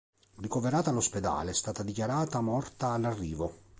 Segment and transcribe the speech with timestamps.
[0.39, 3.55] Ricoverata all'ospedale, è stata dichiarata morta all'arrivo.